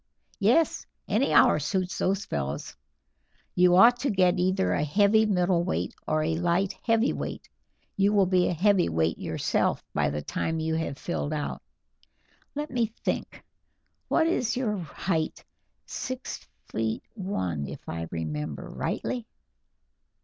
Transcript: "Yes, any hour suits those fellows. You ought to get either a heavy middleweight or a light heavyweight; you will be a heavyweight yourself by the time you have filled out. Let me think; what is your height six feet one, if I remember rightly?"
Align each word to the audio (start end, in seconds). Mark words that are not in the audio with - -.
"Yes, 0.39 0.87
any 1.07 1.31
hour 1.31 1.59
suits 1.59 1.99
those 1.99 2.25
fellows. 2.25 2.75
You 3.53 3.75
ought 3.75 3.99
to 3.99 4.09
get 4.09 4.39
either 4.39 4.73
a 4.73 4.83
heavy 4.83 5.27
middleweight 5.27 5.93
or 6.07 6.23
a 6.23 6.37
light 6.37 6.73
heavyweight; 6.81 7.47
you 7.97 8.11
will 8.11 8.25
be 8.25 8.47
a 8.47 8.53
heavyweight 8.55 9.19
yourself 9.19 9.83
by 9.93 10.09
the 10.09 10.23
time 10.23 10.59
you 10.59 10.73
have 10.73 10.97
filled 10.97 11.33
out. 11.33 11.61
Let 12.55 12.71
me 12.71 12.87
think; 13.05 13.43
what 14.07 14.25
is 14.25 14.57
your 14.57 14.79
height 14.79 15.43
six 15.85 16.47
feet 16.69 17.03
one, 17.13 17.67
if 17.67 17.87
I 17.87 18.07
remember 18.09 18.69
rightly?" 18.71 19.27